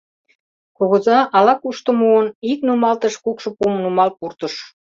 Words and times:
Кугыза, 0.77 1.19
ала-кушто 1.37 1.89
муын, 1.99 2.27
ик 2.51 2.59
нумалтыш 2.67 3.15
кукшо 3.23 3.49
пум 3.57 3.73
нумал 3.83 4.09
пуртыш. 4.17 4.53